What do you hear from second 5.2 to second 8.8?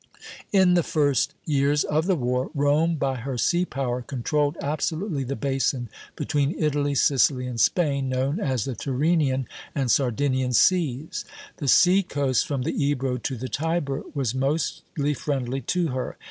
the basin between Italy, Sicily, and Spain, known as the